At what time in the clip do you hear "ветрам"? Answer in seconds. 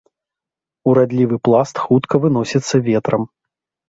2.89-3.23